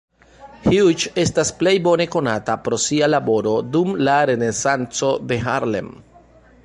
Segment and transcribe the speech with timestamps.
[0.67, 5.97] Hughes estas plej bone konata pro sia laboro dum la Renesanco de Harlem.